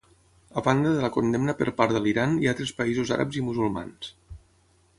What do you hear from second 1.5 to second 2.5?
per part de l'Iran i